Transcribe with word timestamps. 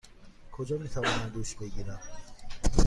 کجا 0.51 0.77
می 0.77 0.89
توانم 0.89 1.29
دوش 1.33 1.55
بگیرم؟ 1.55 1.99